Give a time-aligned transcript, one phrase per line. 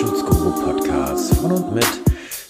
[0.00, 1.86] Datenschutzguru Podcast von und mit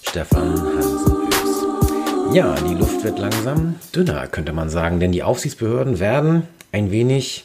[0.09, 2.33] Stefan Hansen Ös.
[2.33, 7.45] Ja, die Luft wird langsam dünner, könnte man sagen, denn die Aufsichtsbehörden werden ein wenig,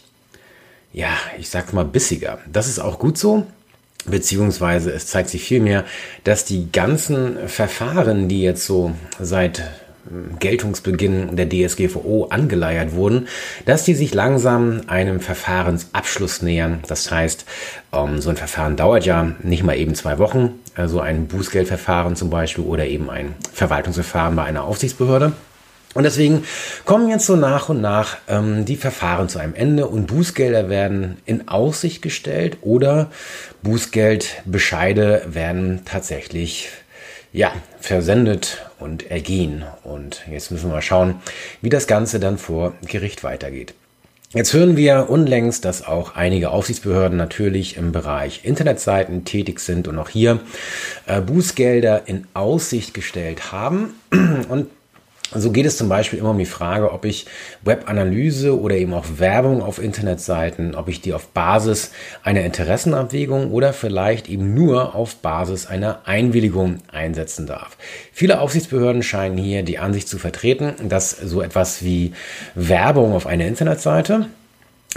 [0.94, 2.38] ja, ich sag's mal bissiger.
[2.52, 3.48] Das ist auch gut so,
[4.06, 5.86] beziehungsweise es zeigt sich vielmehr,
[6.24, 9.64] dass die ganzen Verfahren, die jetzt so seit
[10.40, 13.28] Geltungsbeginn der DSGVO angeleiert wurden,
[13.66, 16.80] dass die sich langsam einem Verfahrensabschluss nähern.
[16.88, 17.46] Das heißt,
[17.94, 22.30] ähm, so ein Verfahren dauert ja nicht mal eben zwei Wochen, also ein Bußgeldverfahren zum
[22.30, 25.34] Beispiel oder eben ein Verwaltungsverfahren bei einer Aufsichtsbehörde.
[25.96, 26.44] Und deswegen
[26.84, 31.18] kommen jetzt so nach und nach ähm, die Verfahren zu einem Ende und Bußgelder werden
[31.26, 33.10] in Aussicht gestellt oder
[33.64, 36.70] Bußgeldbescheide werden tatsächlich
[37.36, 39.66] ja, versendet und ergehen.
[39.84, 41.16] Und jetzt müssen wir mal schauen,
[41.62, 43.74] wie das Ganze dann vor Gericht weitergeht.
[44.34, 49.98] Jetzt hören wir unlängst, dass auch einige Aufsichtsbehörden natürlich im Bereich Internetseiten tätig sind und
[49.98, 50.40] auch hier
[51.08, 53.94] äh, Bußgelder in Aussicht gestellt haben.
[54.50, 54.68] Und
[55.34, 57.26] so geht es zum Beispiel immer um die Frage, ob ich
[57.64, 61.92] Webanalyse oder eben auch Werbung auf Internetseiten, ob ich die auf Basis
[62.24, 67.78] einer Interessenabwägung oder vielleicht eben nur auf Basis einer Einwilligung einsetzen darf.
[68.14, 72.14] Viele Aufsichtsbehörden scheinen hier die Ansicht zu vertreten, dass so etwas wie
[72.54, 74.28] Werbung auf einer Internetseite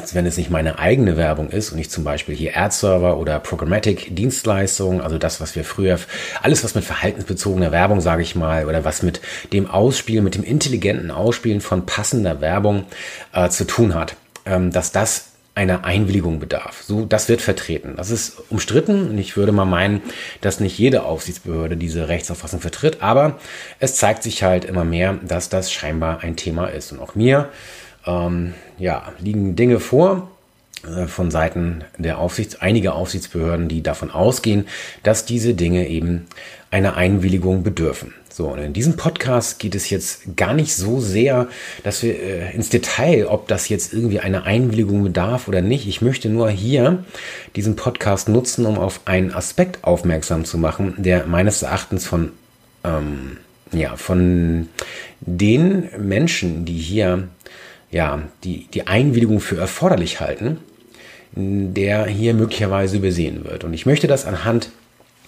[0.00, 3.40] also wenn es nicht meine eigene Werbung ist und ich zum Beispiel hier Ad-Server oder
[3.40, 5.98] Programmatic Dienstleistungen, also das, was wir früher,
[6.40, 9.20] alles was mit verhaltensbezogener Werbung, sage ich mal, oder was mit
[9.52, 12.84] dem Ausspielen, mit dem intelligenten Ausspielen von passender Werbung
[13.32, 16.84] äh, zu tun hat, ähm, dass das einer Einwilligung bedarf.
[16.86, 17.94] So, das wird vertreten.
[17.96, 20.00] Das ist umstritten und ich würde mal meinen,
[20.40, 23.40] dass nicht jede Aufsichtsbehörde diese Rechtsauffassung vertritt, aber
[23.80, 26.92] es zeigt sich halt immer mehr, dass das scheinbar ein Thema ist.
[26.92, 27.48] Und auch mir
[28.06, 30.28] ähm, ja, liegen Dinge vor
[30.84, 34.66] äh, von Seiten der Aufsichts, einiger Aufsichtsbehörden, die davon ausgehen,
[35.02, 36.26] dass diese Dinge eben
[36.70, 38.14] einer Einwilligung bedürfen.
[38.38, 41.48] So, und in diesem Podcast geht es jetzt gar nicht so sehr,
[41.82, 45.88] dass wir äh, ins Detail, ob das jetzt irgendwie eine Einwilligung bedarf oder nicht.
[45.88, 47.04] Ich möchte nur hier
[47.56, 52.30] diesen Podcast nutzen, um auf einen Aspekt aufmerksam zu machen, der meines Erachtens von,
[52.84, 53.38] ähm,
[53.72, 54.68] ja, von
[55.20, 57.26] den Menschen, die hier
[57.90, 60.58] ja, die, die Einwilligung für erforderlich halten,
[61.32, 63.64] der hier möglicherweise übersehen wird.
[63.64, 64.70] Und ich möchte das anhand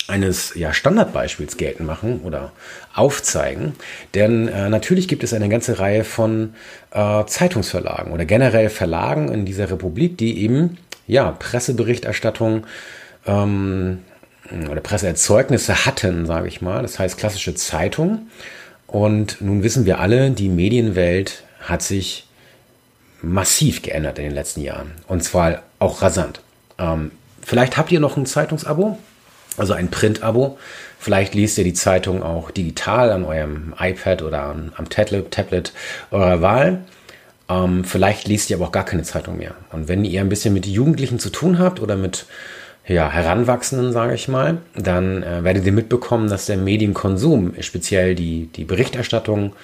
[0.09, 2.53] eines ja, Standardbeispiels geltend machen oder
[2.95, 3.75] aufzeigen.
[4.15, 6.55] Denn äh, natürlich gibt es eine ganze Reihe von
[6.91, 12.67] äh, Zeitungsverlagen oder generell Verlagen in dieser Republik, die eben ja, Presseberichterstattung
[13.27, 13.99] ähm,
[14.71, 16.83] oder Presseerzeugnisse hatten, sage ich mal.
[16.83, 18.29] Das heißt klassische Zeitung.
[18.87, 22.27] Und nun wissen wir alle, die Medienwelt hat sich
[23.23, 24.93] massiv geändert in den letzten Jahren.
[25.07, 26.41] Und zwar auch rasant.
[26.79, 27.11] Ähm,
[27.43, 28.99] vielleicht habt ihr noch ein Zeitungsabo,
[29.57, 30.59] also ein Print-Abo.
[30.99, 35.73] Vielleicht liest ihr die Zeitung auch digital an eurem iPad oder am, Tablet, Tablet
[36.11, 36.81] eurer Wahl.
[37.49, 39.55] Ähm, vielleicht liest ihr aber auch gar keine Zeitung mehr.
[39.73, 42.27] Und wenn ihr ein bisschen mit Jugendlichen zu tun habt oder mit
[42.87, 48.47] ja, Heranwachsenden, sage ich mal, dann äh, werdet ihr mitbekommen, dass der Medienkonsum, speziell die,
[48.47, 49.55] die Berichterstattung,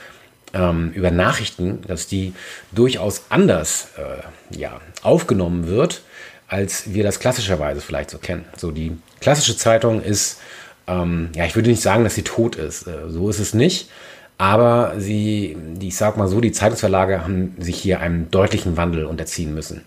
[0.53, 2.35] ähm, über Nachrichten, dass die
[2.73, 6.03] durchaus anders äh, ja, aufgenommen wird,
[6.49, 8.45] als wir das klassischerweise vielleicht so kennen.
[8.57, 10.41] So die klassische Zeitung ist,
[10.87, 12.87] ähm, ja, ich würde nicht sagen, dass sie tot ist.
[12.87, 13.91] Äh, so ist es nicht.
[14.39, 19.55] Aber sie, ich sag mal so, die Zeitungsverlage haben sich hier einem deutlichen Wandel unterziehen
[19.55, 19.83] müssen.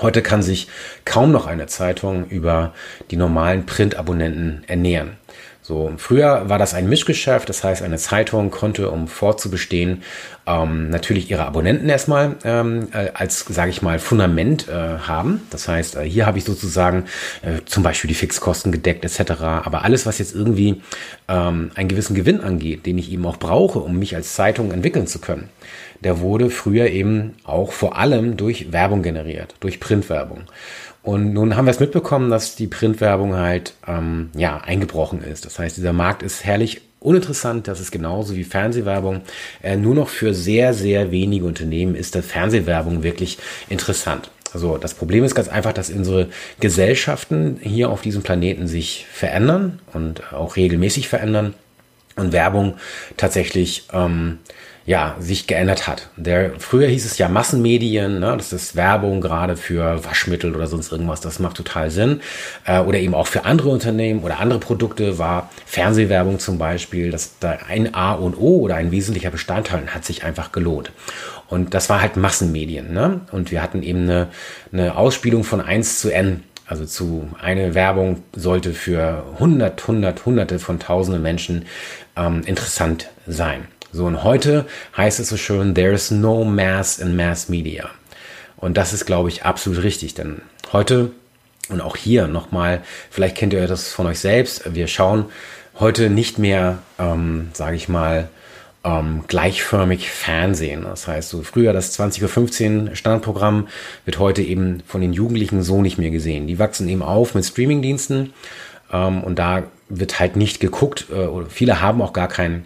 [0.00, 0.68] Heute kann sich
[1.04, 2.72] kaum noch eine Zeitung über
[3.10, 5.18] die normalen Printabonnenten ernähren.
[5.64, 10.02] So, früher war das ein Mischgeschäft, das heißt, eine Zeitung konnte, um fortzubestehen,
[10.44, 15.42] ähm, natürlich ihre Abonnenten erstmal ähm, äh, als, sage ich mal, Fundament äh, haben.
[15.50, 17.04] Das heißt, äh, hier habe ich sozusagen
[17.42, 19.40] äh, zum Beispiel die Fixkosten gedeckt etc.
[19.40, 20.82] Aber alles, was jetzt irgendwie
[21.28, 25.06] ähm, einen gewissen Gewinn angeht, den ich eben auch brauche, um mich als Zeitung entwickeln
[25.06, 25.48] zu können,
[26.02, 30.42] der wurde früher eben auch vor allem durch Werbung generiert, durch Printwerbung.
[31.02, 35.44] Und nun haben wir es mitbekommen, dass die Printwerbung halt ähm, ja eingebrochen ist.
[35.44, 37.66] Das heißt, dieser Markt ist herrlich uninteressant.
[37.66, 39.22] Das ist genauso wie Fernsehwerbung.
[39.62, 43.38] Äh, nur noch für sehr, sehr wenige Unternehmen ist das Fernsehwerbung wirklich
[43.68, 44.30] interessant.
[44.54, 46.28] Also das Problem ist ganz einfach, dass unsere
[46.60, 51.54] Gesellschaften hier auf diesem Planeten sich verändern und auch regelmäßig verändern
[52.16, 52.74] und Werbung
[53.16, 54.38] tatsächlich ähm,
[54.84, 56.08] ja, sich geändert hat.
[56.16, 58.34] Der, früher hieß es ja Massenmedien, ne?
[58.36, 62.20] das ist Werbung gerade für Waschmittel oder sonst irgendwas, das macht total Sinn.
[62.64, 67.38] Äh, oder eben auch für andere Unternehmen oder andere Produkte war Fernsehwerbung zum Beispiel, dass
[67.38, 70.90] da ein A und O oder ein wesentlicher Bestandteil hat sich einfach gelohnt.
[71.48, 72.92] Und das war halt Massenmedien.
[72.92, 73.20] Ne?
[73.30, 74.28] Und wir hatten eben eine,
[74.72, 80.58] eine Ausspielung von 1 zu N Also zu eine Werbung sollte für hundert, hundert, hunderte
[80.58, 81.66] von tausenden Menschen
[82.16, 83.68] ähm, interessant sein.
[83.92, 84.64] So, und heute
[84.96, 87.90] heißt es so schön, there is no mass in mass media.
[88.56, 90.40] Und das ist, glaube ich, absolut richtig, denn
[90.72, 91.10] heute
[91.68, 95.26] und auch hier nochmal, vielleicht kennt ihr das von euch selbst, wir schauen
[95.78, 98.28] heute nicht mehr, ähm, sage ich mal,
[98.84, 100.84] ähm, gleichförmig Fernsehen.
[100.84, 103.68] Das heißt, so früher das 20.15 Uhr Standardprogramm
[104.04, 106.46] wird heute eben von den Jugendlichen so nicht mehr gesehen.
[106.46, 108.32] Die wachsen eben auf mit Streamingdiensten
[108.92, 109.64] ähm, und da
[109.98, 112.64] wird halt nicht geguckt, äh, oder viele haben auch gar keinen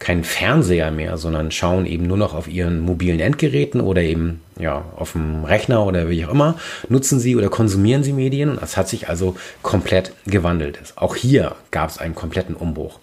[0.00, 4.84] keinen Fernseher mehr, sondern schauen eben nur noch auf ihren mobilen Endgeräten oder eben ja
[4.96, 6.56] auf dem Rechner oder wie auch immer,
[6.88, 10.78] nutzen sie oder konsumieren sie Medien und das hat sich also komplett gewandelt.
[10.96, 12.98] Auch hier gab es einen kompletten Umbruch.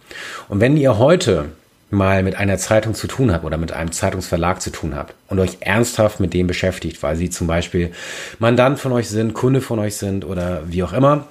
[0.47, 1.45] Und wenn ihr heute
[1.89, 5.39] mal mit einer Zeitung zu tun habt oder mit einem Zeitungsverlag zu tun habt und
[5.39, 7.91] euch ernsthaft mit dem beschäftigt, weil sie zum Beispiel
[8.39, 11.27] Mandant von euch sind, Kunde von euch sind oder wie auch immer,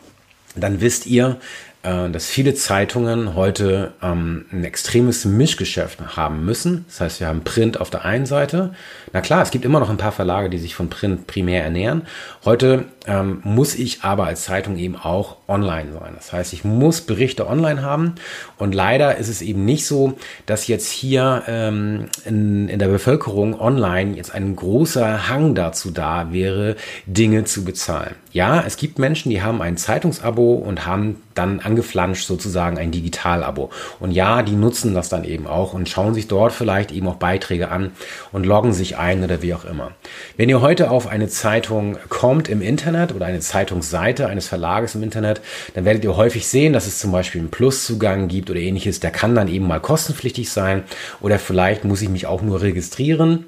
[0.57, 1.37] dann wisst ihr,
[1.83, 6.85] dass viele Zeitungen heute ähm, ein extremes Mischgeschäft haben müssen.
[6.89, 8.75] Das heißt, wir haben Print auf der einen Seite.
[9.15, 12.03] Na klar, es gibt immer noch ein paar Verlage, die sich von Print primär ernähren.
[12.45, 16.13] Heute ähm, muss ich aber als Zeitung eben auch online sein.
[16.15, 18.17] Das heißt, ich muss Berichte online haben.
[18.59, 23.59] Und leider ist es eben nicht so, dass jetzt hier ähm, in, in der Bevölkerung
[23.59, 26.77] online jetzt ein großer Hang dazu da wäre,
[27.07, 28.15] Dinge zu bezahlen.
[28.33, 33.71] Ja, es gibt Menschen, die haben ein Zeitungsabo und haben dann angeflanscht sozusagen ein Digitalabo.
[33.99, 37.17] Und ja, die nutzen das dann eben auch und schauen sich dort vielleicht eben auch
[37.17, 37.91] Beiträge an
[38.31, 39.93] und loggen sich ein oder wie auch immer.
[40.37, 45.03] Wenn ihr heute auf eine Zeitung kommt im Internet oder eine Zeitungsseite eines Verlages im
[45.03, 45.41] Internet,
[45.75, 49.01] dann werdet ihr häufig sehen, dass es zum Beispiel einen Pluszugang gibt oder ähnliches.
[49.01, 50.85] Der kann dann eben mal kostenpflichtig sein
[51.21, 53.47] oder vielleicht muss ich mich auch nur registrieren.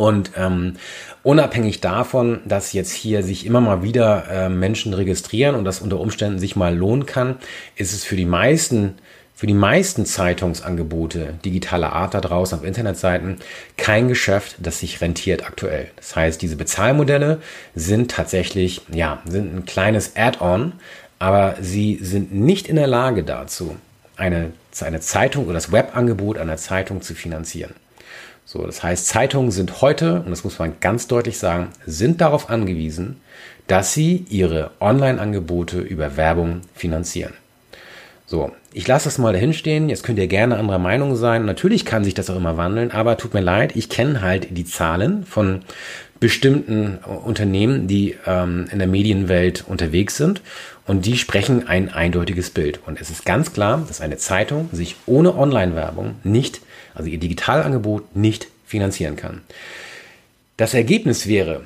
[0.00, 0.76] Und ähm,
[1.22, 6.00] unabhängig davon, dass jetzt hier sich immer mal wieder äh, Menschen registrieren und das unter
[6.00, 7.36] Umständen sich mal lohnen kann,
[7.76, 8.94] ist es für die meisten
[9.34, 13.40] für die meisten Zeitungsangebote digitaler Art da draußen auf Internetseiten
[13.76, 15.90] kein Geschäft, das sich rentiert aktuell.
[15.96, 17.42] Das heißt, diese Bezahlmodelle
[17.74, 20.72] sind tatsächlich, ja, sind ein kleines Add-on,
[21.18, 23.76] aber sie sind nicht in der Lage dazu,
[24.16, 27.74] eine, eine Zeitung oder das Webangebot einer Zeitung zu finanzieren.
[28.52, 32.50] So, das heißt, Zeitungen sind heute, und das muss man ganz deutlich sagen, sind darauf
[32.50, 33.20] angewiesen,
[33.68, 37.32] dass sie ihre Online-Angebote über Werbung finanzieren.
[38.26, 39.88] So, ich lasse das mal dahin stehen.
[39.88, 41.44] Jetzt könnt ihr gerne anderer Meinung sein.
[41.44, 44.64] Natürlich kann sich das auch immer wandeln, aber tut mir leid, ich kenne halt die
[44.64, 45.62] Zahlen von
[46.20, 50.42] bestimmten Unternehmen, die ähm, in der Medienwelt unterwegs sind
[50.86, 52.80] und die sprechen ein eindeutiges Bild.
[52.86, 56.60] Und es ist ganz klar, dass eine Zeitung sich ohne Online-Werbung nicht,
[56.94, 59.40] also ihr Digitalangebot nicht finanzieren kann.
[60.58, 61.62] Das Ergebnis wäre,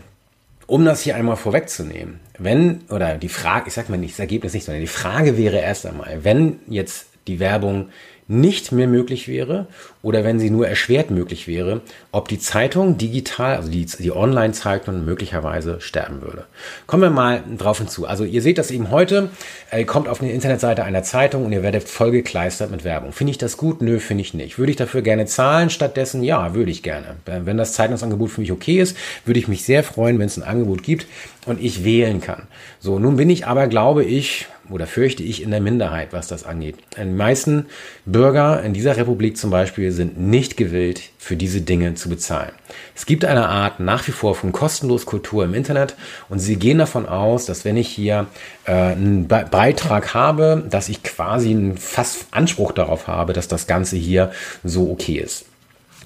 [0.66, 4.54] um das hier einmal vorwegzunehmen, wenn, oder die Frage, ich sag mal nicht das Ergebnis
[4.54, 7.88] nicht, sondern die Frage wäre erst einmal, wenn jetzt die Werbung
[8.26, 9.66] nicht mehr möglich wäre
[10.02, 15.04] oder wenn sie nur erschwert möglich wäre, ob die Zeitung digital, also die, die Online-Zeitung
[15.04, 16.44] möglicherweise sterben würde.
[16.86, 18.06] Kommen wir mal drauf hinzu.
[18.06, 19.30] Also ihr seht das eben heute,
[19.70, 23.12] äh, ihr kommt auf eine Internetseite einer Zeitung und ihr werdet vollgekleistert mit Werbung.
[23.12, 23.82] Finde ich das gut?
[23.82, 24.58] Nö, finde ich nicht.
[24.58, 26.22] Würde ich dafür gerne zahlen stattdessen?
[26.22, 27.16] Ja, würde ich gerne.
[27.26, 30.38] Äh, wenn das Zeitungsangebot für mich okay ist, würde ich mich sehr freuen, wenn es
[30.38, 31.06] ein Angebot gibt
[31.44, 32.44] und ich wählen kann.
[32.80, 36.44] So, nun bin ich aber, glaube ich, oder fürchte ich in der Minderheit, was das
[36.44, 36.76] angeht.
[36.98, 37.66] Die meisten
[38.06, 42.52] Bürger in dieser Republik zum Beispiel sind nicht gewillt, für diese Dinge zu bezahlen.
[42.94, 45.96] Es gibt eine Art nach wie vor von kostenlos Kultur im Internet
[46.28, 48.26] und sie gehen davon aus, dass wenn ich hier
[48.66, 53.66] äh, einen Be Beitrag habe, dass ich quasi einen fast Anspruch darauf habe, dass das
[53.66, 55.46] Ganze hier so okay ist.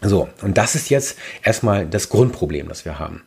[0.02, 3.22] So, und das ist jetzt erstmal das Grundproblem, das wir haben.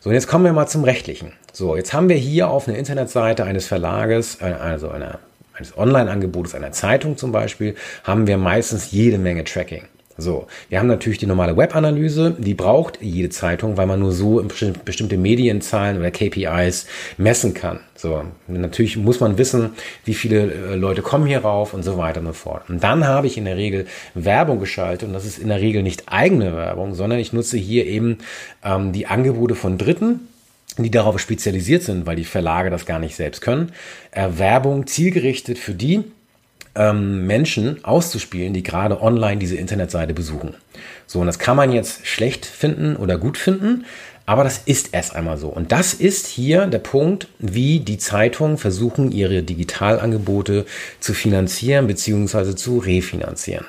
[0.00, 1.32] So, und jetzt kommen wir mal zum Rechtlichen.
[1.56, 5.20] So, jetzt haben wir hier auf einer Internetseite eines Verlages, äh, also einer,
[5.52, 9.82] eines Online-Angebotes, einer Zeitung zum Beispiel, haben wir meistens jede Menge Tracking.
[10.18, 14.44] So, wir haben natürlich die normale Webanalyse, die braucht jede Zeitung, weil man nur so
[14.84, 16.86] bestimmte Medienzahlen oder KPIs
[17.18, 17.78] messen kann.
[17.94, 22.18] So, natürlich muss man wissen, wie viele äh, Leute kommen hier rauf und so weiter
[22.18, 22.68] und so fort.
[22.68, 25.84] Und dann habe ich in der Regel Werbung geschaltet und das ist in der Regel
[25.84, 28.18] nicht eigene Werbung, sondern ich nutze hier eben
[28.64, 30.28] ähm, die Angebote von Dritten,
[30.78, 33.72] die darauf spezialisiert sind, weil die Verlage das gar nicht selbst können,
[34.12, 36.04] Werbung zielgerichtet für die,
[36.74, 40.54] ähm, Menschen auszuspielen, die gerade online diese Internetseite besuchen.
[41.06, 43.84] So, und das kann man jetzt schlecht finden oder gut finden,
[44.26, 45.48] aber das ist erst einmal so.
[45.48, 50.64] Und das ist hier der Punkt, wie die Zeitungen versuchen, ihre Digitalangebote
[50.98, 52.54] zu finanzieren bzw.
[52.54, 53.66] zu refinanzieren.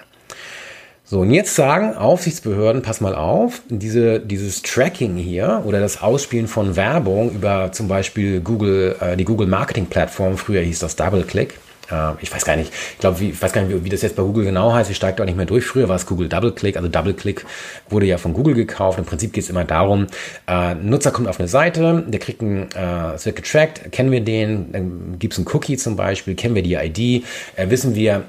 [1.07, 6.47] So, und jetzt sagen Aufsichtsbehörden, pass mal auf, diese, dieses Tracking hier oder das Ausspielen
[6.47, 11.59] von Werbung über zum Beispiel Google, äh, die Google Marketing Plattform, früher hieß das DoubleClick,
[11.91, 14.23] äh, ich weiß gar nicht, ich glaube, ich weiß gar nicht, wie, das jetzt bei
[14.23, 15.63] Google genau heißt, ich steige da nicht mehr durch.
[15.63, 17.45] Früher war es Google DoubleClick, also DoubleClick
[17.87, 18.97] wurde ja von Google gekauft.
[18.97, 20.07] Im Prinzip geht es immer darum,
[20.47, 24.21] äh, Nutzer kommt auf eine Seite, der kriegt ein, äh, es wird getrackt, kennen wir
[24.21, 27.23] den, dann gibt es einen Cookie zum Beispiel, kennen wir die ID,
[27.57, 28.23] äh, wissen wir,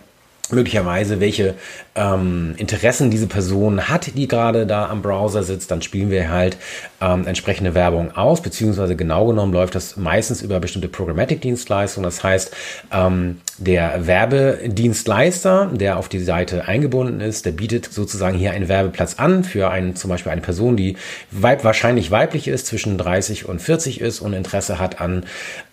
[0.52, 1.54] möglicherweise, welche
[1.94, 6.56] ähm, Interessen diese Person hat, die gerade da am Browser sitzt, dann spielen wir halt
[7.00, 12.04] ähm, entsprechende Werbung aus, beziehungsweise genau genommen läuft das meistens über bestimmte Programmatic-Dienstleistungen.
[12.04, 12.54] Das heißt,
[12.92, 19.14] ähm, der Werbedienstleister, der auf die Seite eingebunden ist, der bietet sozusagen hier einen Werbeplatz
[19.18, 20.96] an für einen, zum Beispiel eine Person, die
[21.30, 25.24] weib, wahrscheinlich weiblich ist, zwischen 30 und 40 ist und Interesse hat an,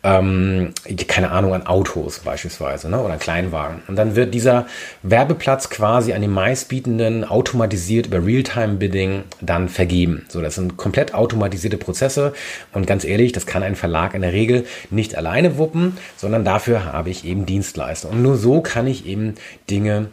[0.04, 0.74] ähm,
[1.08, 3.82] keine Ahnung, an Autos beispielsweise ne, oder Kleinwagen.
[3.88, 4.63] Und dann wird dieser
[5.02, 10.26] Werbeplatz quasi an den meistbietenden automatisiert über Realtime-Bidding dann vergeben.
[10.30, 12.34] So, das sind komplett automatisierte Prozesse
[12.74, 16.86] und ganz ehrlich, das kann ein Verlag in der Regel nicht alleine wuppen, sondern dafür
[16.86, 18.10] habe ich eben Dienstleister.
[18.10, 19.36] Und nur so kann ich eben
[19.70, 20.08] Dinge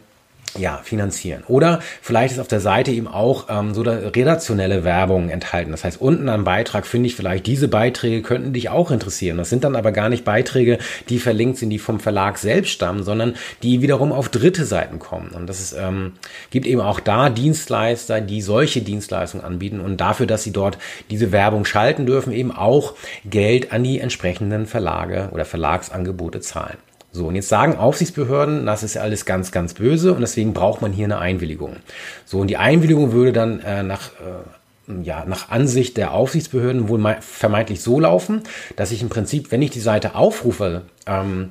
[0.57, 1.43] ja, finanzieren.
[1.47, 5.71] Oder vielleicht ist auf der Seite eben auch ähm, so redaktionelle Werbung enthalten.
[5.71, 9.37] Das heißt, unten am Beitrag finde ich vielleicht, diese Beiträge könnten dich auch interessieren.
[9.37, 10.77] Das sind dann aber gar nicht Beiträge,
[11.09, 15.29] die verlinkt sind, die vom Verlag selbst stammen, sondern die wiederum auf dritte Seiten kommen.
[15.29, 16.13] Und das ist, ähm,
[16.49, 20.77] gibt eben auch da Dienstleister, die solche Dienstleistungen anbieten und dafür, dass sie dort
[21.09, 26.77] diese Werbung schalten dürfen, eben auch Geld an die entsprechenden Verlage oder Verlagsangebote zahlen.
[27.11, 30.93] So, und jetzt sagen Aufsichtsbehörden, das ist alles ganz, ganz böse und deswegen braucht man
[30.93, 31.77] hier eine Einwilligung.
[32.25, 37.17] So, und die Einwilligung würde dann äh, nach, äh, ja, nach Ansicht der Aufsichtsbehörden wohl
[37.19, 38.43] vermeintlich so laufen,
[38.77, 41.49] dass ich im Prinzip, wenn ich die Seite aufrufe, ähm,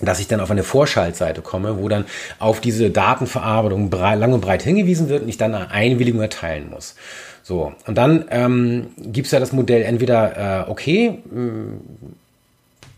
[0.00, 2.04] dass ich dann auf eine Vorschaltseite komme, wo dann
[2.38, 6.94] auf diese Datenverarbeitung lang und breit hingewiesen wird und ich dann eine Einwilligung erteilen muss.
[7.42, 11.18] So, und dann ähm, gibt es ja das Modell entweder, äh, okay,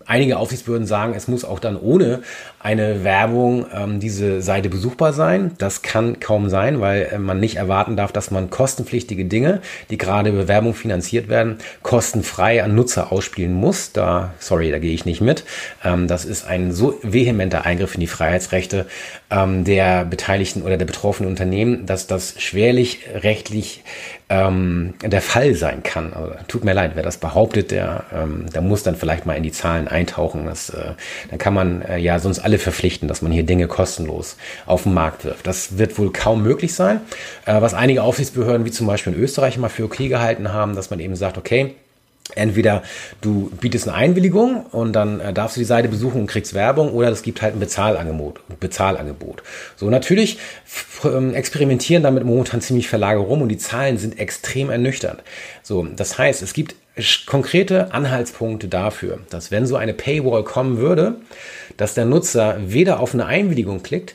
[0.06, 2.22] Einige Aufsichtsbehörden sagen, es muss auch dann ohne
[2.62, 5.50] eine Werbung ähm, diese Seite besuchbar sein.
[5.58, 9.98] Das kann kaum sein, weil äh, man nicht erwarten darf, dass man kostenpflichtige Dinge, die
[9.98, 13.92] gerade über Werbung finanziert werden, kostenfrei an Nutzer ausspielen muss.
[13.92, 15.44] Da, sorry, da gehe ich nicht mit.
[15.84, 18.86] Ähm, das ist ein so vehementer Eingriff in die Freiheitsrechte
[19.30, 23.82] ähm, der beteiligten oder der betroffenen Unternehmen, dass das schwerlich rechtlich
[24.32, 26.14] ähm, der Fall sein kann.
[26.14, 29.42] Also, tut mir leid, wer das behauptet, der, ähm, der muss dann vielleicht mal in
[29.42, 30.46] die Zahlen eintauchen.
[30.46, 30.92] Das, äh,
[31.28, 34.92] dann kann man äh, ja sonst alle verpflichten, dass man hier Dinge kostenlos auf den
[34.92, 35.46] Markt wirft.
[35.46, 37.00] Das wird wohl kaum möglich sein.
[37.46, 40.90] Äh, was einige Aufsichtsbehörden, wie zum Beispiel in Österreich, mal für okay gehalten haben, dass
[40.90, 41.74] man eben sagt, okay,
[42.36, 42.84] Entweder
[43.20, 46.92] du bietest eine Einwilligung und dann äh, darfst du die Seite besuchen und kriegst Werbung
[46.92, 48.40] oder es gibt halt ein Bezahlangebot.
[48.60, 49.42] Bezahlangebot.
[49.76, 50.38] So, natürlich
[51.04, 55.20] ähm, experimentieren damit momentan ziemlich Verlage rum und die Zahlen sind extrem ernüchternd.
[55.64, 56.76] So, das heißt, es gibt
[57.26, 61.16] konkrete Anhaltspunkte dafür, dass wenn so eine Paywall kommen würde,
[61.76, 64.14] dass der Nutzer weder auf eine Einwilligung klickt,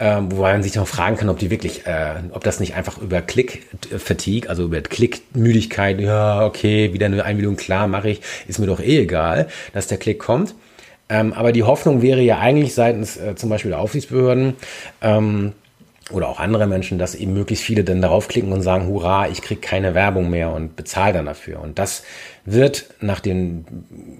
[0.00, 2.98] ähm, wobei man sich noch fragen kann, ob die wirklich, äh, ob das nicht einfach
[2.98, 8.66] über Klick-Fatigue, also über Klickmüdigkeit, ja, okay, wieder eine Einwilligung, klar, mache ich, ist mir
[8.66, 10.54] doch eh egal, dass der Klick kommt.
[11.08, 14.54] Ähm, aber die Hoffnung wäre ja eigentlich seitens äh, zum Beispiel der Aufsichtsbehörden,
[15.02, 15.52] ähm,
[16.10, 19.42] oder auch andere Menschen, dass eben möglichst viele dann darauf klicken und sagen, hurra, ich
[19.42, 21.60] krieg keine Werbung mehr und bezahle dann dafür.
[21.60, 22.02] Und das
[22.44, 23.64] wird nach den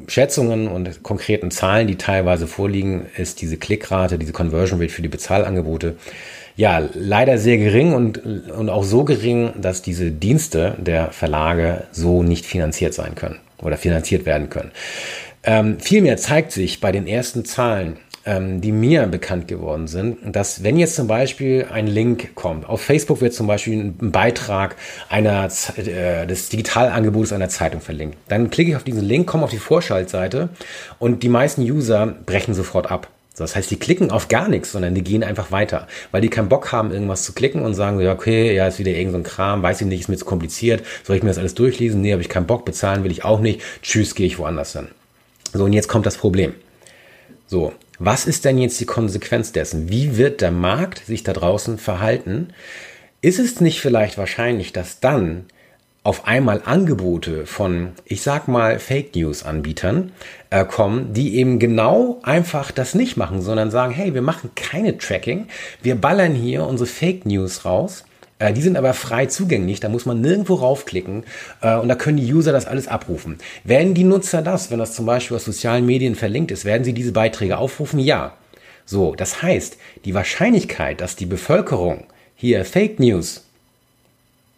[0.07, 5.09] Schätzungen und konkreten Zahlen, die teilweise vorliegen, ist diese Klickrate, diese Conversion Rate für die
[5.09, 5.97] Bezahlangebote
[6.57, 12.23] ja leider sehr gering und, und auch so gering, dass diese Dienste der Verlage so
[12.23, 14.73] nicht finanziert sein können oder finanziert werden können.
[15.45, 17.97] Ähm, vielmehr zeigt sich bei den ersten Zahlen,
[18.29, 22.83] ähm, die mir bekannt geworden sind, dass wenn jetzt zum Beispiel ein Link kommt, auf
[22.83, 24.77] Facebook wird zum Beispiel ein Beitrag
[25.09, 29.51] einer, äh, des Digitalangebots einer Zeitung verlinkt, dann klicke ich auf diesen Link, komme auf
[29.51, 30.51] die Vorschaltseite
[30.99, 33.09] und die meisten User brechen sofort ab.
[33.35, 36.49] Das heißt, die klicken auf gar nichts, sondern die gehen einfach weiter, weil die keinen
[36.51, 39.23] Bock haben, irgendwas zu klicken und sagen, ja, okay, ja, ist wieder irgend so ein
[39.23, 42.03] Kram, weiß ich nicht, ist mir zu kompliziert, soll ich mir das alles durchlesen?
[42.03, 44.89] Nee, habe ich keinen Bock, bezahlen will ich auch nicht, tschüss, gehe ich woanders hin.
[45.55, 46.53] So, und jetzt kommt das Problem.
[47.47, 49.89] So, was ist denn jetzt die Konsequenz dessen?
[49.89, 52.49] Wie wird der Markt sich da draußen verhalten?
[53.21, 55.47] Ist es nicht vielleicht wahrscheinlich, dass dann
[56.05, 60.13] auf einmal Angebote von, ich sag mal, Fake News Anbietern
[60.51, 64.97] äh, kommen, die eben genau einfach das nicht machen, sondern sagen, hey, wir machen keine
[64.97, 65.49] Tracking,
[65.83, 68.05] wir ballern hier unsere Fake News raus
[68.39, 71.25] äh, die sind aber frei zugänglich, da muss man nirgendwo raufklicken
[71.61, 73.39] äh, und da können die User das alles abrufen.
[73.65, 76.93] Werden die Nutzer das, wenn das zum Beispiel aus sozialen Medien verlinkt ist, werden sie
[76.93, 77.99] diese Beiträge aufrufen?
[77.99, 78.35] Ja.
[78.85, 82.05] So, das heißt, die Wahrscheinlichkeit, dass die Bevölkerung
[82.35, 83.45] hier Fake News,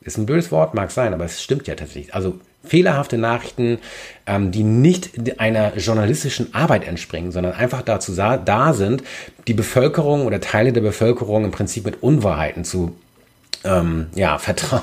[0.02, 2.14] ist ein blödes Wort, mag sein, aber es stimmt ja tatsächlich.
[2.14, 3.78] Also fehlerhafte Nachrichten,
[4.26, 9.02] ähm, die nicht einer journalistischen Arbeit entspringen, sondern einfach dazu da sind,
[9.46, 12.94] die Bevölkerung oder Teile der Bevölkerung im Prinzip mit Unwahrheiten zu
[13.64, 14.80] ähm, ja, Vertrau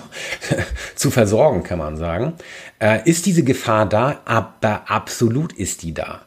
[0.96, 2.34] zu versorgen, kann man sagen.
[2.80, 4.22] Äh, ist diese Gefahr da?
[4.26, 6.22] Aber absolut ist die da.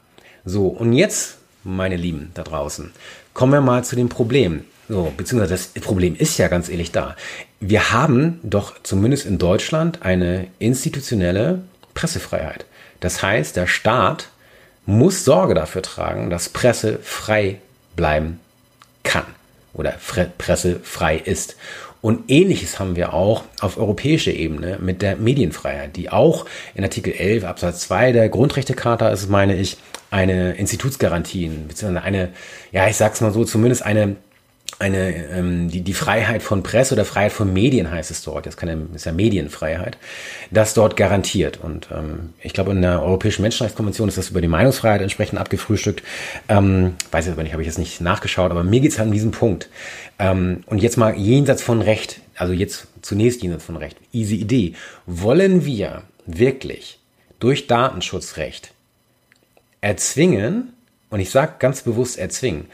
[0.44, 2.92] So, und jetzt, meine Lieben da draußen,
[3.34, 4.64] kommen wir mal zu dem Problem.
[4.88, 7.14] So, beziehungsweise das Problem ist ja ganz ehrlich da.
[7.60, 11.60] Wir haben doch zumindest in Deutschland eine institutionelle
[11.94, 12.64] Pressefreiheit.
[12.98, 14.30] Das heißt, der Staat
[14.86, 17.60] muss Sorge dafür tragen, dass Presse frei
[17.94, 18.40] bleiben
[19.04, 19.26] kann
[19.74, 19.94] oder
[20.38, 21.56] Presse frei ist.
[22.02, 27.12] Und ähnliches haben wir auch auf europäischer Ebene mit der Medienfreiheit, die auch in Artikel
[27.12, 29.76] 11 Absatz 2 der Grundrechtecharta ist, meine ich,
[30.10, 32.30] eine Institutsgarantien, beziehungsweise eine,
[32.72, 34.16] ja, ich sag's mal so, zumindest eine
[34.80, 38.54] eine, ähm, die, die Freiheit von Presse oder Freiheit von Medien heißt es dort, das
[38.54, 39.98] ist, keine, ist ja Medienfreiheit,
[40.50, 41.60] das dort garantiert.
[41.62, 46.02] Und ähm, ich glaube, in der Europäischen Menschenrechtskonvention ist das über die Meinungsfreiheit entsprechend abgefrühstückt.
[46.48, 49.08] Ähm, weiß ich aber nicht, habe ich jetzt nicht nachgeschaut, aber mir geht es halt
[49.08, 49.68] an diesem Punkt.
[50.18, 54.74] Ähm, und jetzt mal jenseits von Recht, also jetzt zunächst jenseits von Recht, easy Idee.
[55.04, 56.98] Wollen wir wirklich
[57.38, 58.72] durch Datenschutzrecht
[59.82, 60.72] erzwingen,
[61.10, 62.66] und ich sage ganz bewusst erzwingen,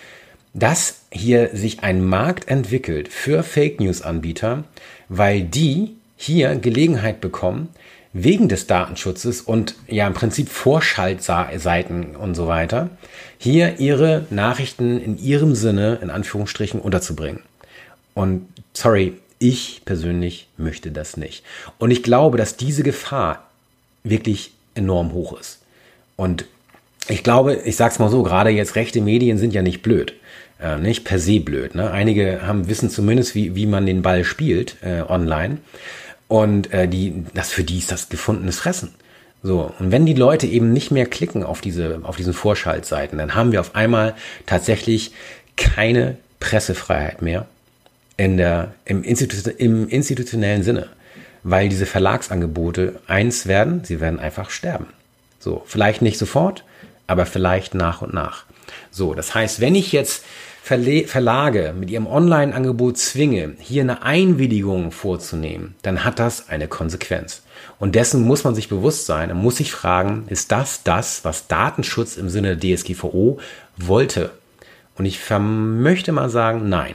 [0.56, 4.64] dass hier sich ein Markt entwickelt für Fake News Anbieter,
[5.10, 7.68] weil die hier Gelegenheit bekommen,
[8.14, 12.88] wegen des Datenschutzes und ja im Prinzip Vorschaltseiten und so weiter,
[13.36, 17.42] hier ihre Nachrichten in ihrem Sinne, in Anführungsstrichen, unterzubringen.
[18.14, 21.44] Und sorry, ich persönlich möchte das nicht.
[21.76, 23.46] Und ich glaube, dass diese Gefahr
[24.04, 25.60] wirklich enorm hoch ist.
[26.16, 26.46] Und
[27.08, 30.14] ich glaube, ich sag's mal so, gerade jetzt rechte Medien sind ja nicht blöd
[30.60, 31.74] äh, nicht per se blöd.
[31.74, 31.90] Ne?
[31.90, 35.58] Einige haben wissen zumindest, wie, wie man den Ball spielt äh, online.
[36.28, 38.94] Und äh, die, das für die ist das gefundenes Fressen.
[39.42, 43.34] So, und wenn die Leute eben nicht mehr klicken auf diese, auf diesen Vorschaltseiten, dann
[43.34, 45.12] haben wir auf einmal tatsächlich
[45.56, 47.46] keine Pressefreiheit mehr
[48.16, 50.88] in der, im, Institu im institutionellen Sinne.
[51.44, 54.86] Weil diese Verlagsangebote eins werden, sie werden einfach sterben.
[55.38, 56.64] So, vielleicht nicht sofort,
[57.06, 58.45] aber vielleicht nach und nach.
[58.96, 60.24] So, das heißt, wenn ich jetzt
[60.62, 67.42] Verlage mit ihrem Online-Angebot zwinge, hier eine Einwilligung vorzunehmen, dann hat das eine Konsequenz.
[67.78, 69.28] Und dessen muss man sich bewusst sein.
[69.28, 73.38] Man muss sich fragen, ist das das, was Datenschutz im Sinne der DSGVO
[73.76, 74.30] wollte?
[74.96, 76.94] Und ich möchte mal sagen, nein.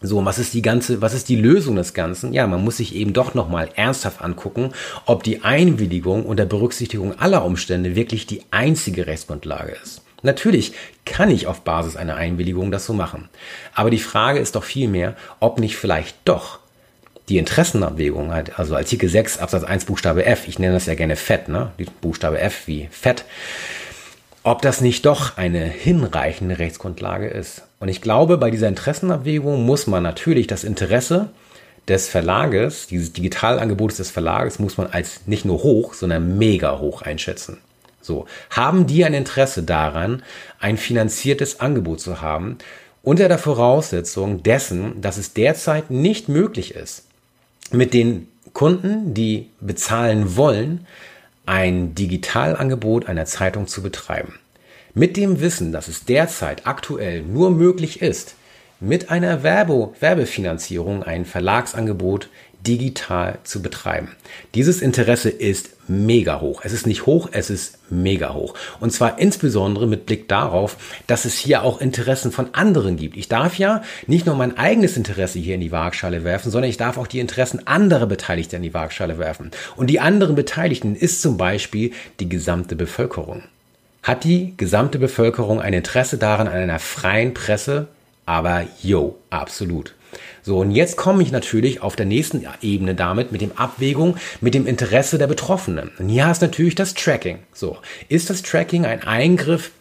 [0.00, 2.32] So, was ist die ganze, was ist die Lösung des Ganzen?
[2.32, 4.72] Ja, man muss sich eben doch nochmal ernsthaft angucken,
[5.04, 10.00] ob die Einwilligung unter Berücksichtigung aller Umstände wirklich die einzige Rechtsgrundlage ist.
[10.26, 10.72] Natürlich
[11.04, 13.28] kann ich auf Basis einer Einwilligung das so machen.
[13.74, 16.58] Aber die Frage ist doch vielmehr, ob nicht vielleicht doch
[17.28, 21.14] die Interessenabwägung halt, also Artikel 6 Absatz 1 Buchstabe F, ich nenne das ja gerne
[21.14, 21.70] FET, ne?
[21.78, 23.24] Die Buchstabe F wie FET,
[24.42, 27.62] ob das nicht doch eine hinreichende Rechtsgrundlage ist.
[27.78, 31.28] Und ich glaube, bei dieser Interessenabwägung muss man natürlich das Interesse
[31.86, 37.02] des Verlages, dieses Digitalangebotes des Verlages, muss man als nicht nur hoch, sondern mega hoch
[37.02, 37.58] einschätzen.
[38.06, 40.22] So, haben die ein Interesse daran,
[40.60, 42.58] ein finanziertes Angebot zu haben,
[43.02, 47.04] unter der Voraussetzung dessen, dass es derzeit nicht möglich ist,
[47.72, 50.86] mit den Kunden, die bezahlen wollen,
[51.46, 54.38] ein Digitalangebot einer Zeitung zu betreiben.
[54.94, 58.36] Mit dem Wissen, dass es derzeit aktuell nur möglich ist,
[58.78, 62.28] mit einer Werbe Werbefinanzierung ein Verlagsangebot
[62.66, 64.08] digital zu betreiben.
[64.54, 66.62] Dieses Interesse ist mega hoch.
[66.64, 68.54] Es ist nicht hoch, es ist mega hoch.
[68.80, 70.76] Und zwar insbesondere mit Blick darauf,
[71.06, 73.16] dass es hier auch Interessen von anderen gibt.
[73.16, 76.76] Ich darf ja nicht nur mein eigenes Interesse hier in die Waagschale werfen, sondern ich
[76.76, 79.50] darf auch die Interessen anderer Beteiligter in die Waagschale werfen.
[79.76, 83.42] Und die anderen Beteiligten ist zum Beispiel die gesamte Bevölkerung.
[84.02, 87.88] Hat die gesamte Bevölkerung ein Interesse daran an einer freien Presse?
[88.24, 89.94] Aber yo, absolut.
[90.46, 94.54] So, und jetzt komme ich natürlich auf der nächsten Ebene damit mit dem Abwägung, mit
[94.54, 95.90] dem Interesse der Betroffenen.
[95.98, 97.40] Und hier ist natürlich das Tracking.
[97.52, 97.78] So,
[98.08, 99.72] ist das Tracking ein Eingriff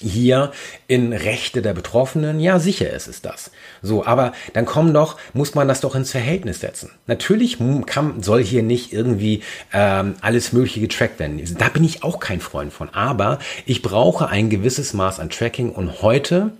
[0.00, 0.52] hier
[0.86, 2.40] in Rechte der Betroffenen?
[2.40, 3.52] Ja, sicher ist es das.
[3.80, 6.90] So, aber dann kommen doch, muss man das doch ins Verhältnis setzen.
[7.06, 11.42] Natürlich kann, soll hier nicht irgendwie ähm, alles Mögliche getrackt werden.
[11.56, 12.90] Da bin ich auch kein Freund von.
[12.90, 16.52] Aber ich brauche ein gewisses Maß an Tracking und heute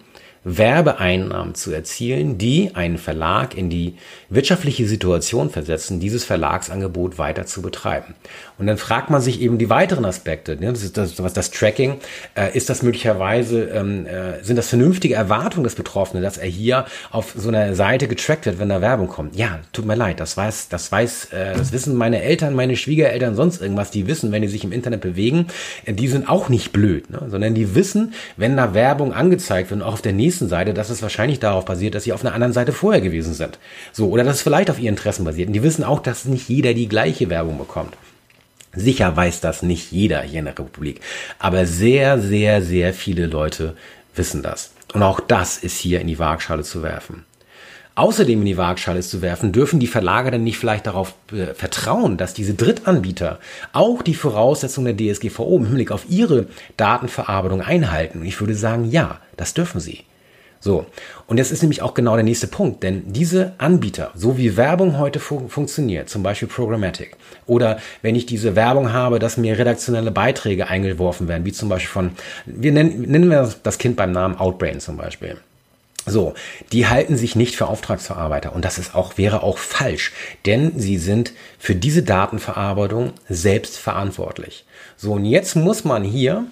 [0.45, 3.95] Werbeeinnahmen zu erzielen, die einen Verlag in die
[4.29, 8.15] wirtschaftliche Situation versetzen, dieses Verlagsangebot weiter zu betreiben.
[8.63, 10.55] Und dann fragt man sich eben die weiteren Aspekte.
[10.55, 10.73] Ne?
[10.73, 11.97] Das ist das, was das Tracking.
[12.37, 16.87] Äh, ist das möglicherweise, ähm, äh, sind das vernünftige Erwartungen des Betroffenen, dass er hier
[17.11, 19.35] auf so einer Seite getrackt wird, wenn da Werbung kommt?
[19.35, 23.35] Ja, tut mir leid, das weiß, das weiß, äh, das wissen meine Eltern, meine Schwiegereltern,
[23.35, 23.91] sonst irgendwas.
[23.91, 25.49] Die wissen, wenn die sich im Internet bewegen,
[25.85, 27.21] äh, die sind auch nicht blöd, ne?
[27.27, 30.89] sondern die wissen, wenn da Werbung angezeigt wird und auch auf der nächsten Seite, dass
[30.89, 33.59] es wahrscheinlich darauf basiert, dass sie auf einer anderen Seite vorher gewesen sind.
[33.91, 35.49] So, oder dass es vielleicht auf ihren Interessen basiert.
[35.49, 37.97] Und die wissen auch, dass nicht jeder die gleiche Werbung bekommt.
[38.75, 41.01] Sicher weiß das nicht jeder hier in der Republik.
[41.39, 43.77] Aber sehr, sehr, sehr viele Leute
[44.15, 44.73] wissen das.
[44.95, 47.25] Und auch das ist hier in die Waagschale zu werfen.
[47.95, 52.17] Außerdem in die Waagschale zu werfen, dürfen die Verlage dann nicht vielleicht darauf äh, vertrauen,
[52.17, 53.39] dass diese Drittanbieter
[53.75, 56.47] auch die Voraussetzungen der DSGVO im Hinblick auf ihre
[56.79, 58.21] Datenverarbeitung einhalten.
[58.21, 60.05] Und ich würde sagen, ja, das dürfen sie.
[60.65, 60.87] So,
[61.27, 64.97] und das ist nämlich auch genau der nächste Punkt, denn diese Anbieter, so wie Werbung
[64.97, 70.13] heute fun funktioniert, zum Beispiel Programmatic, oder wenn ich diese Werbung habe, dass mir redaktionelle
[70.13, 72.11] Beiträge eingeworfen werden, wie zum Beispiel von,
[72.47, 75.39] wir nennen, nennen wir das Kind beim Namen Outbrain zum Beispiel.
[76.07, 76.35] So,
[76.71, 80.13] die halten sich nicht für Auftragsverarbeiter und das ist auch, wäre auch falsch,
[80.47, 84.65] denn sie sind für diese Datenverarbeitung selbst verantwortlich.
[84.97, 86.45] So, und jetzt muss man hier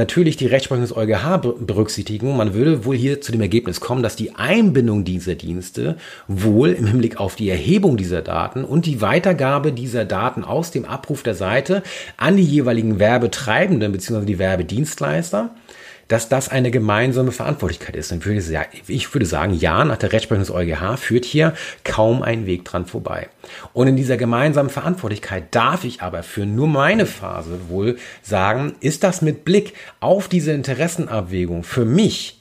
[0.00, 2.36] natürlich die Rechtsprechung des EuGH berücksichtigen.
[2.36, 6.86] Man würde wohl hier zu dem Ergebnis kommen, dass die Einbindung dieser Dienste wohl im
[6.86, 11.34] Hinblick auf die Erhebung dieser Daten und die Weitergabe dieser Daten aus dem Abruf der
[11.34, 11.82] Seite
[12.16, 14.24] an die jeweiligen Werbetreibenden bzw.
[14.24, 15.50] die Werbedienstleister
[16.10, 18.10] dass das eine gemeinsame Verantwortlichkeit ist.
[18.10, 22.64] Und ich würde sagen, ja, nach der Rechtsprechung des EuGH führt hier kaum ein Weg
[22.64, 23.28] dran vorbei.
[23.72, 29.04] Und in dieser gemeinsamen Verantwortlichkeit darf ich aber für nur meine Phase wohl sagen, ist
[29.04, 32.40] das mit Blick auf diese Interessenabwägung für mich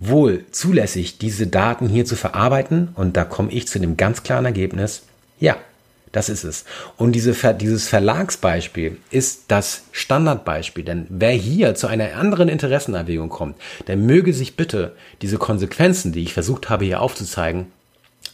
[0.00, 2.88] wohl zulässig, diese Daten hier zu verarbeiten?
[2.96, 5.04] Und da komme ich zu dem ganz klaren Ergebnis,
[5.38, 5.56] ja,
[6.12, 6.64] das ist es.
[6.96, 10.84] Und diese, dieses Verlagsbeispiel ist das Standardbeispiel.
[10.84, 16.22] Denn wer hier zu einer anderen Interessenerwägung kommt, der möge sich bitte diese Konsequenzen, die
[16.22, 17.66] ich versucht habe hier aufzuzeigen,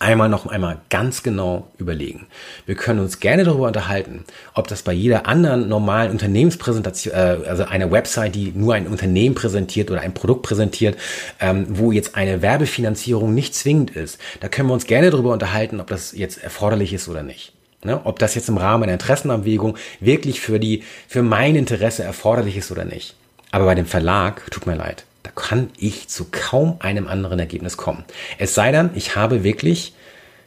[0.00, 2.26] einmal noch einmal ganz genau überlegen.
[2.66, 7.64] Wir können uns gerne darüber unterhalten, ob das bei jeder anderen normalen Unternehmenspräsentation, äh, also
[7.64, 10.96] einer Website, die nur ein Unternehmen präsentiert oder ein Produkt präsentiert,
[11.40, 14.18] ähm, wo jetzt eine Werbefinanzierung nicht zwingend ist.
[14.40, 17.57] Da können wir uns gerne darüber unterhalten, ob das jetzt erforderlich ist oder nicht.
[17.84, 22.56] Ne, ob das jetzt im Rahmen einer Interessenabwägung wirklich für die, für mein Interesse erforderlich
[22.56, 23.14] ist oder nicht.
[23.52, 27.76] Aber bei dem Verlag, tut mir leid, da kann ich zu kaum einem anderen Ergebnis
[27.76, 28.04] kommen.
[28.38, 29.94] Es sei denn, ich habe wirklich,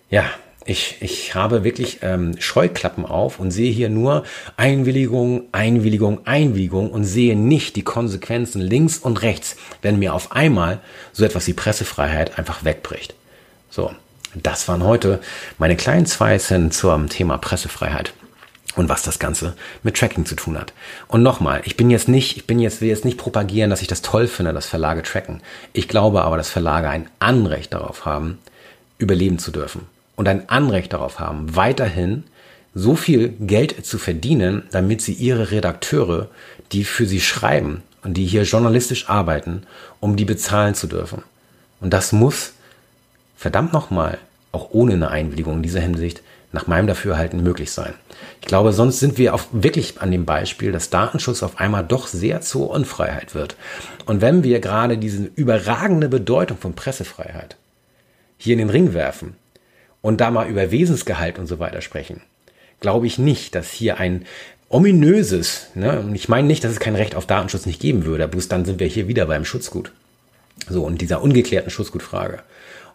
[0.10, 0.26] ja,
[0.66, 4.24] ich, ich habe wirklich ähm, Scheuklappen auf und sehe hier nur
[4.58, 10.80] Einwilligung, Einwilligung, Einwilligung und sehe nicht die Konsequenzen links und rechts, wenn mir auf einmal
[11.14, 13.16] so etwas wie Pressefreiheit einfach wegbricht.
[13.70, 13.92] So,
[14.36, 15.20] das waren heute
[15.58, 18.14] meine kleinen zwei Cent zum Thema Pressefreiheit
[18.76, 20.74] und was das Ganze mit Tracking zu tun hat.
[21.08, 23.88] Und nochmal, ich bin jetzt nicht, ich bin jetzt, will jetzt nicht propagieren, dass ich
[23.88, 25.42] das toll finde, dass Verlage tracken.
[25.74, 28.40] Ich glaube aber, dass Verlage ein Anrecht darauf haben,
[28.98, 29.88] überleben zu dürfen.
[30.16, 32.24] Und ein Anrecht darauf haben, weiterhin
[32.74, 36.30] so viel Geld zu verdienen, damit sie ihre Redakteure,
[36.72, 39.64] die für sie schreiben und die hier journalistisch arbeiten,
[40.00, 41.24] um die bezahlen zu dürfen.
[41.82, 42.54] Und das muss
[43.42, 44.20] verdammt nochmal,
[44.52, 47.96] auch ohne eine Einwilligung in dieser Hinsicht, nach meinem Dafürhalten möglich sein.
[48.40, 52.06] Ich glaube, sonst sind wir auch wirklich an dem Beispiel, dass Datenschutz auf einmal doch
[52.06, 53.56] sehr zur Unfreiheit wird.
[54.06, 57.56] Und wenn wir gerade diese überragende Bedeutung von Pressefreiheit
[58.38, 59.36] hier in den Ring werfen
[60.04, 62.22] und da mal über Wesensgehalt und so weiter sprechen,
[62.80, 64.26] glaube ich nicht, dass hier ein
[64.70, 68.28] ominöses, ne, und ich meine nicht, dass es kein Recht auf Datenschutz nicht geben würde,
[68.28, 69.92] bloß dann sind wir hier wieder beim Schutzgut.
[70.70, 72.44] So, und dieser ungeklärten Schutzgutfrage.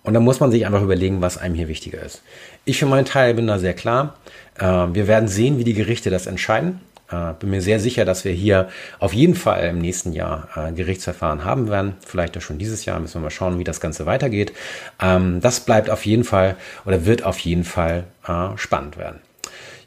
[0.07, 2.23] Und da muss man sich einfach überlegen, was einem hier wichtiger ist.
[2.65, 4.15] Ich für meinen Teil bin da sehr klar.
[4.57, 6.79] Äh, wir werden sehen, wie die Gerichte das entscheiden.
[7.11, 8.69] Äh, bin mir sehr sicher, dass wir hier
[9.01, 11.95] auf jeden Fall im nächsten Jahr äh, Gerichtsverfahren haben werden.
[12.07, 13.01] Vielleicht auch schon dieses Jahr.
[13.01, 14.53] Müssen wir mal schauen, wie das Ganze weitergeht.
[15.03, 18.05] Ähm, das bleibt auf jeden Fall oder wird auf jeden Fall
[18.57, 19.21] spannend werden.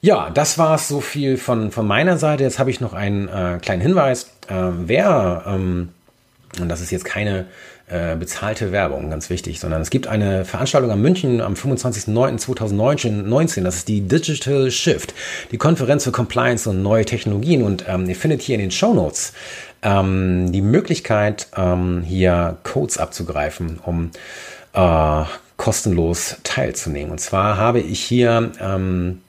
[0.01, 2.43] Ja, das war es so viel von, von meiner Seite.
[2.43, 4.31] Jetzt habe ich noch einen äh, kleinen Hinweis.
[4.47, 4.53] Äh,
[4.85, 5.89] wer, ähm,
[6.59, 7.45] und das ist jetzt keine
[7.87, 13.77] äh, bezahlte Werbung, ganz wichtig, sondern es gibt eine Veranstaltung am München am 25.09.2019, das
[13.77, 15.13] ist die Digital Shift,
[15.51, 18.93] die Konferenz für Compliance und neue Technologien und ähm, ihr findet hier in den Show
[18.93, 19.33] Notes
[19.81, 24.11] ähm, die Möglichkeit, ähm, hier Codes abzugreifen, um
[24.73, 25.23] äh,
[25.57, 27.11] kostenlos teilzunehmen.
[27.11, 29.28] Und zwar habe ich hier ähm, äh,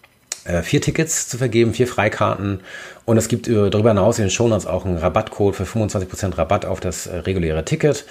[0.63, 2.61] vier Tickets zu vergeben, vier Freikarten.
[3.05, 6.81] Und es gibt darüber hinaus in den Shownotes auch einen Rabattcode für 25% Rabatt auf
[6.81, 8.05] das äh, reguläre Ticket.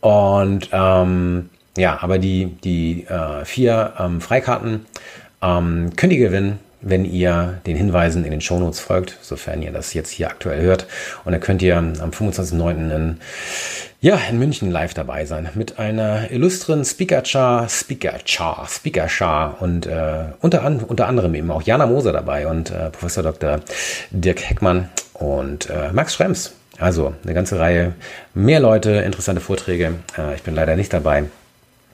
[0.00, 4.86] Und ähm, ja, aber die, die äh, vier ähm, Freikarten
[5.42, 9.94] ähm, könnt ihr gewinnen, wenn ihr den Hinweisen in den Shownotes folgt, sofern ihr das
[9.94, 10.86] jetzt hier aktuell hört.
[11.24, 12.94] Und dann könnt ihr am 25.09.
[12.94, 13.16] in,
[14.00, 20.62] ja, in München live dabei sein mit einer illustren Speaker-Char, Speaker-Char, Speaker-Char und äh, unter,
[20.62, 23.60] an, unter anderem eben auch Jana Moser dabei und äh, Professor Dr.
[24.10, 26.52] Dirk Heckmann und äh, Max Schrems.
[26.78, 27.94] Also eine ganze Reihe
[28.34, 29.94] mehr Leute, interessante Vorträge.
[30.18, 31.24] Äh, ich bin leider nicht dabei.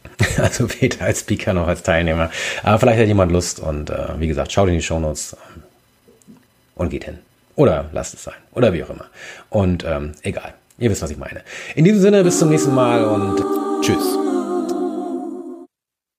[0.38, 2.30] Also weder als Speaker noch als Teilnehmer.
[2.62, 5.36] Aber vielleicht hat jemand Lust und äh, wie gesagt, schaut in die Shownotes
[6.74, 7.18] und geht hin.
[7.54, 8.34] Oder lasst es sein.
[8.52, 9.06] Oder wie auch immer.
[9.50, 10.54] Und ähm, egal.
[10.78, 11.42] Ihr wisst, was ich meine.
[11.74, 13.44] In diesem Sinne, bis zum nächsten Mal und
[13.82, 14.31] tschüss.